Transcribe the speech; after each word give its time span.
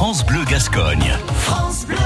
France 0.00 0.24
Bleu 0.24 0.44
Gascogne. 0.48 1.12
France 1.34 1.84
Bleu. 1.84 1.98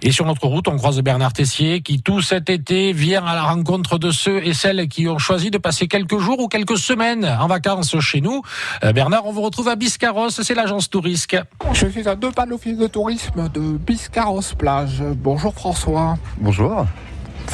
Et 0.00 0.12
sur 0.12 0.26
notre 0.26 0.46
route, 0.46 0.68
on 0.68 0.76
croise 0.76 1.00
Bernard 1.00 1.32
Tessier 1.32 1.80
qui, 1.80 2.00
tout 2.00 2.22
cet 2.22 2.48
été, 2.48 2.92
vient 2.92 3.24
à 3.24 3.34
la 3.34 3.42
rencontre 3.42 3.98
de 3.98 4.12
ceux 4.12 4.46
et 4.46 4.54
celles 4.54 4.86
qui 4.86 5.08
ont 5.08 5.18
choisi 5.18 5.50
de 5.50 5.58
passer 5.58 5.88
quelques 5.88 6.18
jours 6.18 6.38
ou 6.38 6.46
quelques 6.46 6.78
semaines 6.78 7.24
en 7.24 7.48
vacances 7.48 7.98
chez 7.98 8.20
nous. 8.20 8.42
Euh, 8.84 8.92
Bernard, 8.92 9.26
on 9.26 9.32
vous 9.32 9.40
retrouve 9.40 9.66
à 9.66 9.74
Biscarros, 9.74 10.30
c'est 10.30 10.54
l'agence 10.54 10.88
Tourisque. 10.88 11.36
Je 11.72 11.86
suis 11.88 12.06
à 12.08 12.14
deux 12.14 12.30
pas 12.30 12.44
de 12.44 12.50
l'office 12.50 12.78
de 12.78 12.86
tourisme 12.86 13.48
de 13.52 13.76
Biscarros 13.76 14.54
Plage. 14.56 15.02
Bonjour 15.16 15.52
François. 15.52 16.16
Bonjour. 16.38 16.86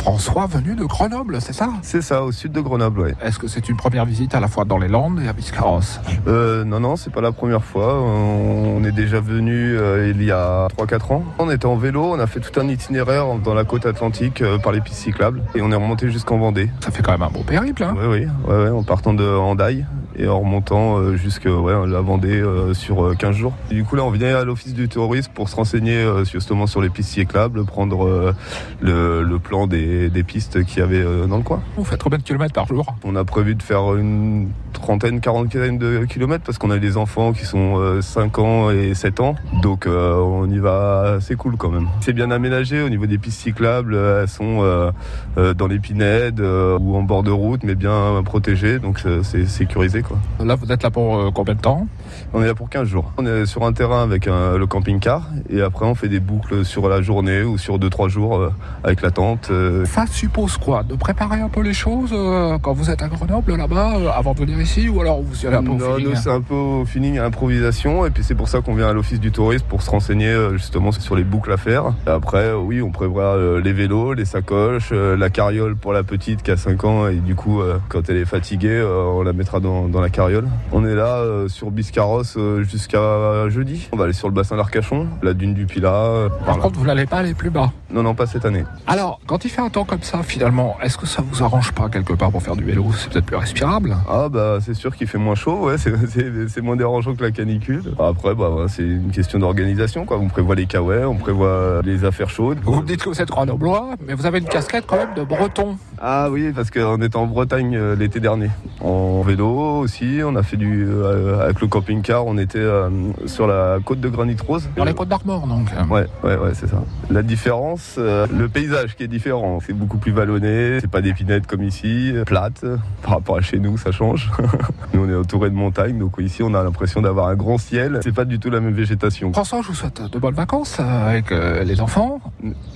François 0.06 0.46
venu 0.46 0.76
de 0.76 0.84
Grenoble, 0.84 1.40
c'est 1.40 1.52
ça? 1.52 1.68
C'est 1.82 2.00
ça, 2.00 2.22
au 2.22 2.30
sud 2.30 2.52
de 2.52 2.60
Grenoble, 2.60 3.00
ouais. 3.00 3.14
Est-ce 3.24 3.40
que 3.40 3.48
c'est 3.48 3.68
une 3.68 3.76
première 3.76 4.04
visite 4.04 4.36
à 4.36 4.40
la 4.40 4.46
fois 4.46 4.64
dans 4.64 4.78
les 4.78 4.86
Landes 4.86 5.20
et 5.20 5.26
à 5.26 5.32
Biscarros 5.32 5.80
Euh, 6.28 6.62
non, 6.62 6.78
non, 6.78 6.94
c'est 6.94 7.12
pas 7.12 7.20
la 7.20 7.32
première 7.32 7.64
fois. 7.64 8.00
On 8.00 8.84
est 8.84 8.92
déjà 8.92 9.18
venu 9.18 9.76
euh, 9.76 10.12
il 10.14 10.22
y 10.22 10.30
a 10.30 10.68
3-4 10.78 11.12
ans. 11.12 11.24
On 11.40 11.50
était 11.50 11.66
en 11.66 11.74
vélo, 11.74 12.04
on 12.04 12.20
a 12.20 12.28
fait 12.28 12.38
tout 12.38 12.60
un 12.60 12.68
itinéraire 12.68 13.34
dans 13.42 13.52
la 13.52 13.64
côte 13.64 13.84
atlantique 13.84 14.42
euh, 14.42 14.58
par 14.58 14.70
les 14.70 14.80
pistes 14.80 14.98
cyclables 14.98 15.42
et 15.56 15.60
on 15.60 15.72
est 15.72 15.74
remonté 15.74 16.08
jusqu'en 16.08 16.38
Vendée. 16.38 16.70
Ça 16.78 16.92
fait 16.92 17.02
quand 17.02 17.10
même 17.10 17.22
un 17.22 17.30
beau 17.30 17.42
périple, 17.42 17.82
hein? 17.82 17.96
Oui, 17.98 18.06
oui, 18.06 18.26
ouais, 18.46 18.62
ouais, 18.62 18.70
en 18.70 18.84
partant 18.84 19.12
de 19.12 19.26
Hendaye 19.26 19.84
et 20.18 20.28
en 20.28 20.38
remontant 20.38 21.00
euh, 21.00 21.16
ouais, 21.46 21.86
la 21.88 22.00
Vendée 22.00 22.44
sur 22.74 23.04
euh, 23.04 23.14
15 23.18 23.34
jours. 23.34 23.54
Et 23.72 23.74
du 23.74 23.82
coup, 23.82 23.96
là, 23.96 24.04
on 24.04 24.10
vient 24.10 24.36
à 24.36 24.44
l'office 24.44 24.72
du 24.72 24.88
tourisme 24.88 25.32
pour 25.34 25.48
se 25.48 25.56
renseigner 25.56 26.06
justement 26.30 26.68
sur 26.68 26.80
les 26.80 26.90
pistes 26.90 27.10
cyclables, 27.10 27.64
prendre 27.64 28.34
le, 28.80 29.22
le 29.22 29.38
plan 29.40 29.66
des, 29.66 29.95
des 30.10 30.22
pistes 30.22 30.64
qu'il 30.64 30.78
y 30.78 30.82
avait 30.82 31.00
euh, 31.02 31.26
dans 31.26 31.36
le 31.38 31.42
coin. 31.42 31.60
Vous 31.76 31.84
faites 31.84 32.02
combien 32.02 32.18
de 32.18 32.22
kilomètres 32.22 32.52
par 32.54 32.66
jour? 32.66 32.84
On 33.04 33.16
a 33.16 33.24
prévu 33.24 33.54
de 33.54 33.62
faire 33.62 33.94
une 33.94 34.48
trentaine, 34.72 35.20
quarantaine 35.20 35.78
de 35.78 36.04
kilomètres 36.04 36.44
parce 36.44 36.58
qu'on 36.58 36.70
a 36.70 36.78
des 36.78 36.96
enfants 36.96 37.32
qui 37.32 37.44
sont 37.44 37.78
euh, 37.78 38.02
5 38.02 38.38
ans 38.38 38.70
et 38.70 38.94
7 38.94 39.20
ans. 39.20 39.34
Donc 39.62 39.86
euh, 39.86 40.14
on 40.16 40.48
y 40.50 40.58
va 40.58 41.14
assez 41.16 41.34
cool 41.36 41.56
quand 41.56 41.70
même. 41.70 41.88
C'est 42.00 42.12
bien 42.12 42.30
aménagé 42.30 42.82
au 42.82 42.88
niveau 42.88 43.06
des 43.06 43.18
pistes 43.18 43.40
cyclables. 43.40 43.94
euh, 43.94 44.22
Elles 44.22 44.28
sont 44.28 44.58
euh, 44.62 44.90
euh, 45.38 45.54
dans 45.54 45.66
les 45.66 45.78
pinèdes 45.78 46.40
euh, 46.40 46.78
ou 46.78 46.96
en 46.96 47.02
bord 47.02 47.22
de 47.22 47.30
route 47.30 47.62
mais 47.64 47.74
bien 47.74 48.22
protégées. 48.24 48.78
Donc 48.78 49.00
euh, 49.06 49.20
c'est 49.22 49.46
sécurisé 49.46 50.02
quoi. 50.02 50.18
Là, 50.44 50.54
vous 50.56 50.70
êtes 50.70 50.82
là 50.82 50.90
pour 50.90 51.16
euh, 51.18 51.30
combien 51.34 51.54
de 51.54 51.60
temps? 51.60 51.86
On 52.32 52.42
est 52.42 52.46
là 52.46 52.54
pour 52.54 52.68
15 52.68 52.86
jours. 52.88 53.12
On 53.18 53.26
est 53.26 53.46
sur 53.46 53.64
un 53.64 53.72
terrain 53.72 54.02
avec 54.02 54.28
un- 54.28 54.56
le 54.58 54.66
camping-car 54.66 55.28
et 55.50 55.60
après 55.62 55.86
on 55.86 55.94
fait 55.94 56.08
des 56.08 56.20
boucles 56.20 56.64
sur 56.64 56.88
la 56.88 57.00
journée 57.02 57.42
ou 57.42 57.56
sur 57.58 57.78
2-3 57.78 58.08
jours 58.08 58.36
euh, 58.38 58.50
avec 58.84 59.02
la 59.02 59.10
tente. 59.10 59.48
Ça 59.86 60.04
suppose 60.06 60.56
quoi 60.56 60.82
De 60.82 60.94
préparer 60.94 61.40
un 61.40 61.48
peu 61.48 61.60
les 61.60 61.72
choses 61.72 62.10
euh, 62.12 62.58
quand 62.60 62.72
vous 62.72 62.90
êtes 62.90 63.02
à 63.02 63.08
Grenoble 63.08 63.56
là-bas 63.56 63.96
euh, 63.96 64.10
avant 64.10 64.34
de 64.34 64.40
venir 64.40 64.60
ici 64.60 64.88
ou 64.88 65.00
alors 65.00 65.22
vous 65.22 65.44
y 65.44 65.46
allez 65.46 65.56
un 65.56 65.62
peu 65.62 65.70
au 65.70 65.74
Non, 65.74 65.94
feeling 65.94 66.10
nous 66.10 66.16
c'est 66.16 66.30
un 66.30 66.40
peu 66.40 66.54
au 66.54 66.84
feeling, 66.84 67.18
improvisation, 67.18 68.06
et 68.06 68.10
puis 68.10 68.24
c'est 68.24 68.34
pour 68.34 68.48
ça 68.48 68.60
qu'on 68.60 68.74
vient 68.74 68.88
à 68.88 68.92
l'office 68.92 69.20
du 69.20 69.32
tourisme 69.32 69.64
pour 69.68 69.82
se 69.82 69.90
renseigner 69.90 70.28
euh, 70.28 70.52
justement 70.56 70.92
sur 70.92 71.16
les 71.16 71.24
boucles 71.24 71.52
à 71.52 71.56
faire. 71.56 71.94
Et 72.06 72.10
après, 72.10 72.52
oui, 72.52 72.82
on 72.82 72.90
prévoit 72.90 73.36
les 73.60 73.72
vélos, 73.72 74.14
les 74.14 74.24
sacoches, 74.24 74.92
la 74.92 75.30
carriole 75.30 75.76
pour 75.76 75.92
la 75.92 76.02
petite 76.02 76.42
qui 76.42 76.50
a 76.50 76.56
5 76.56 76.84
ans, 76.84 77.08
et 77.08 77.16
du 77.16 77.34
coup, 77.34 77.60
quand 77.88 78.08
elle 78.08 78.16
est 78.16 78.24
fatiguée, 78.24 78.82
on 78.82 79.22
la 79.22 79.32
mettra 79.32 79.60
dans, 79.60 79.88
dans 79.88 80.00
la 80.00 80.10
carriole. 80.10 80.48
On 80.72 80.84
est 80.84 80.94
là 80.94 81.22
sur 81.48 81.70
Biscarros 81.70 82.22
euh, 82.36 82.62
jusqu'à 82.62 83.48
jeudi. 83.48 83.88
On 83.92 83.96
va 83.96 84.04
aller 84.04 84.12
sur 84.12 84.28
le 84.28 84.34
bassin 84.34 84.56
d'Arcachon, 84.56 85.08
la 85.22 85.34
dune 85.34 85.54
du 85.54 85.66
Pilat. 85.66 86.28
par 86.44 86.58
contre, 86.58 86.78
vous 86.78 86.86
n'allez 86.86 87.06
pas 87.06 87.18
aller 87.18 87.34
plus 87.34 87.50
bas. 87.50 87.72
Non, 87.90 88.02
non, 88.02 88.14
pas 88.14 88.26
cette 88.26 88.44
année. 88.44 88.64
Alors, 88.86 89.20
quand 89.26 89.44
il 89.44 89.48
fait 89.48 89.60
un 89.62 89.68
temps 89.70 89.84
comme 89.84 90.02
ça, 90.02 90.22
finalement, 90.22 90.76
est-ce 90.82 90.98
que 90.98 91.06
ça 91.06 91.22
vous 91.22 91.42
arrange 91.42 91.72
pas 91.72 91.88
quelque 91.88 92.12
part 92.14 92.30
pour 92.30 92.42
faire 92.42 92.56
du 92.56 92.64
vélo? 92.64 92.86
C'est 92.96 93.10
peut-être 93.10 93.26
plus 93.26 93.36
respirable 93.36 93.96
Ah 94.08 94.28
bah 94.28 94.58
c'est 94.60 94.74
sûr 94.74 94.94
qu'il 94.96 95.06
fait 95.06 95.18
moins 95.18 95.34
chaud, 95.36 95.66
ouais, 95.66 95.76
c'est- 95.78 96.60
moins 96.62 96.76
dérangeant 96.76 97.14
que 97.14 97.22
la 97.22 97.30
canicule. 97.30 97.82
Après 97.98 98.34
bah 98.34 98.50
c'est 98.68 98.82
une 98.82 99.10
question 99.12 99.38
d'organisation 99.38 100.04
quoi. 100.04 100.18
On 100.18 100.28
prévoit 100.28 100.54
les 100.56 100.66
caouets, 100.66 101.04
on 101.04 101.14
prévoit 101.14 101.80
les 101.84 102.04
affaires 102.04 102.28
chaudes. 102.30 102.58
Vous 102.64 102.80
me 102.80 102.86
dites 102.86 103.02
que 103.04 103.08
vous 103.08 103.20
êtes 103.22 103.28
grenoblois, 103.28 103.90
mais 104.06 104.14
vous 104.14 104.26
avez 104.26 104.38
une 104.38 104.46
casquette 104.48 104.84
quand 104.86 104.96
même 104.96 105.14
de 105.14 105.22
breton. 105.22 105.76
Ah 105.98 106.28
oui, 106.30 106.52
parce 106.54 106.70
qu'on 106.70 107.00
était 107.02 107.16
en 107.16 107.26
Bretagne 107.26 107.76
euh, 107.76 107.94
l'été 107.96 108.18
dernier. 108.20 108.50
En 108.80 109.22
vélo 109.22 109.48
aussi, 109.78 110.20
on 110.24 110.34
a 110.36 110.42
fait 110.42 110.56
du 110.56 110.86
euh, 110.88 111.40
avec 111.44 111.60
le 111.60 111.68
camping-car, 111.68 112.26
on 112.26 112.36
était 112.36 112.58
euh, 112.58 112.90
sur 113.26 113.46
la 113.46 113.78
côte 113.84 114.00
de 114.00 114.08
Granit 114.08 114.36
Rose. 114.46 114.68
Dans 114.76 114.84
les 114.84 114.92
Côtes 114.94 115.08
d'Armor, 115.08 115.46
donc. 115.46 115.68
Ouais, 115.90 116.06
ouais, 116.24 116.36
ouais, 116.36 116.50
c'est 116.54 116.66
ça. 116.68 116.82
La 117.10 117.22
différence, 117.22 117.75
euh, 117.98 118.26
le 118.32 118.48
paysage 118.48 118.96
qui 118.96 119.02
est 119.04 119.08
différent. 119.08 119.58
C'est 119.64 119.72
beaucoup 119.72 119.98
plus 119.98 120.12
vallonné, 120.12 120.78
c'est 120.80 120.90
pas 120.90 121.00
d'épinettes 121.00 121.46
comme 121.46 121.62
ici, 121.62 122.12
euh, 122.14 122.24
plate. 122.24 122.64
Par 123.02 123.14
rapport 123.14 123.36
à 123.36 123.40
chez 123.40 123.58
nous, 123.58 123.78
ça 123.78 123.92
change. 123.92 124.30
nous, 124.94 125.04
on 125.04 125.08
est 125.08 125.14
entouré 125.14 125.50
de 125.50 125.54
montagnes, 125.54 125.98
donc 125.98 126.14
ici, 126.18 126.42
on 126.42 126.54
a 126.54 126.62
l'impression 126.62 127.00
d'avoir 127.00 127.28
un 127.28 127.34
grand 127.34 127.58
ciel. 127.58 128.00
C'est 128.02 128.14
pas 128.14 128.24
du 128.24 128.38
tout 128.38 128.50
la 128.50 128.60
même 128.60 128.74
végétation. 128.74 129.32
François, 129.32 129.62
je 129.62 129.68
vous 129.68 129.74
souhaite 129.74 130.02
de 130.02 130.18
bonnes 130.18 130.34
vacances 130.34 130.78
euh, 130.80 131.10
avec 131.10 131.32
euh, 131.32 131.64
les 131.64 131.80
enfants, 131.80 132.20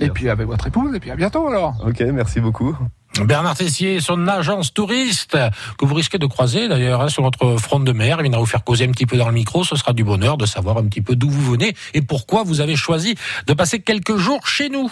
et 0.01 0.11
puis 0.11 0.29
avec 0.29 0.47
votre 0.47 0.67
épouse, 0.67 0.95
et 0.95 1.01
puis 1.01 1.11
à 1.11 1.17
bientôt 1.17 1.49
alors. 1.49 1.75
Ok, 1.87 2.01
merci 2.13 2.41
beaucoup. 2.41 2.77
Bernard 3.19 3.57
Tessier 3.57 4.01
son 4.01 4.29
agence 4.29 4.73
touriste, 4.73 5.37
que 5.79 5.85
vous 5.85 5.95
risquez 5.95 6.19
de 6.19 6.27
croiser 6.27 6.69
d'ailleurs 6.69 7.03
hein, 7.03 7.09
sur 7.09 7.23
notre 7.23 7.57
front 7.57 7.81
de 7.81 7.93
mer. 7.93 8.19
Il 8.21 8.23
viendra 8.23 8.41
vous 8.41 8.47
faire 8.47 8.65
causer 8.65 8.85
un 8.85 8.93
petit 8.93 9.07
peu 9.07 9.17
dans 9.17 9.27
le 9.27 9.35
micro. 9.35 9.65
Ce 9.65 9.77
sera 9.77 9.93
du 9.93 10.05
bonheur 10.05 10.37
de 10.37 10.47
savoir 10.47 10.79
un 10.79 10.85
petit 10.85 11.03
peu 11.03 11.17
d'où 11.17 11.29
vous 11.29 11.53
venez 11.53 11.75
et 11.93 12.03
pourquoi 12.03 12.45
vous 12.45 12.61
avez 12.61 12.77
choisi 12.77 13.17
de 13.47 13.53
passer 13.53 13.81
quelques 13.81 14.17
jours 14.17 14.47
chez 14.47 14.69
nous. 14.69 14.91